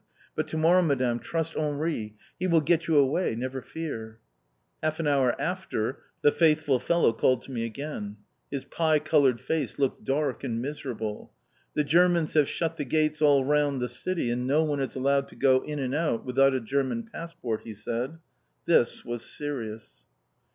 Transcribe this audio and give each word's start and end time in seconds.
But 0.35 0.47
to 0.47 0.57
morrow, 0.57 0.81
Madame, 0.81 1.19
trust 1.19 1.55
Henri; 1.55 2.15
He 2.39 2.47
will 2.47 2.59
get 2.61 2.87
you 2.87 2.95
away, 2.97 3.35
never 3.35 3.61
fear!" 3.61 4.17
Half 4.81 4.99
an 4.99 5.05
hour 5.05 5.39
after, 5.39 5.99
the 6.23 6.31
faithful 6.31 6.79
fellow 6.79 7.13
called 7.13 7.43
to 7.43 7.51
me 7.51 7.65
again. 7.65 8.17
His 8.49 8.65
pie 8.65 8.97
coloured 8.97 9.39
face 9.39 9.77
looked 9.77 10.03
dark 10.03 10.43
and 10.43 10.59
miserable. 10.59 11.31
"The 11.75 11.83
Germans 11.83 12.33
have 12.33 12.49
shut 12.49 12.77
the 12.77 12.83
gates 12.85 13.21
all 13.21 13.45
round 13.45 13.79
the 13.79 13.87
city 13.87 14.31
and 14.31 14.47
no 14.47 14.63
one 14.63 14.79
is 14.79 14.95
allowed 14.95 15.27
to 15.27 15.35
go 15.35 15.61
in 15.61 15.77
and 15.77 15.93
out 15.93 16.25
without 16.25 16.55
a 16.55 16.61
German 16.61 17.03
passport!" 17.03 17.61
he 17.63 17.75
said. 17.75 18.17
This 18.65 19.05
was 19.05 19.23
serious. 19.23 20.03